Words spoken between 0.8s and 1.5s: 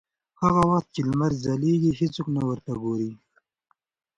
چې لمر